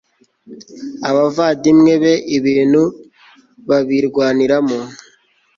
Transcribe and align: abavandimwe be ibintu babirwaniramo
abavandimwe 1.09 1.93
be 2.03 2.13
ibintu 2.37 2.81
babirwaniramo 3.67 4.79